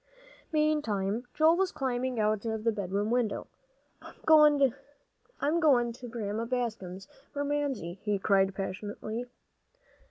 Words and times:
Meantime, 0.51 1.27
Joel 1.35 1.57
was 1.57 1.71
climbing 1.71 2.19
out 2.19 2.43
of 2.43 2.63
the 2.63 2.71
bedroom 2.71 3.11
window. 3.11 3.45
"I'm 4.01 4.23
goin' 5.59 5.93
to 5.93 6.07
Grandma 6.07 6.45
Bascom's 6.45 7.07
for 7.31 7.43
Mamsie," 7.43 7.99
he 8.01 8.17
cried 8.17 8.55
passionately. 8.55 9.25